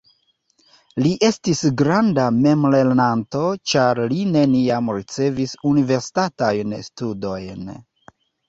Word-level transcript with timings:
Li 1.03 1.09
estis 1.27 1.59
granda 1.81 2.23
memlernanto 2.37 3.43
ĉar 3.73 4.01
li 4.15 4.19
neniam 4.37 4.91
ricevis 4.97 5.55
universitatajn 5.75 6.79
studojn. 6.89 7.73